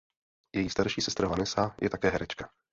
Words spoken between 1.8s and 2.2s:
je také